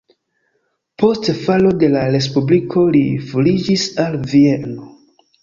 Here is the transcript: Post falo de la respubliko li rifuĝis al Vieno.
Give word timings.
Post 1.03 1.29
falo 1.41 1.73
de 1.83 1.89
la 1.97 2.05
respubliko 2.15 2.87
li 2.97 3.03
rifuĝis 3.11 3.87
al 4.07 4.19
Vieno. 4.35 4.91